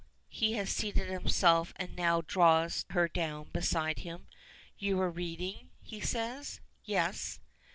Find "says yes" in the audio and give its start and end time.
6.01-7.39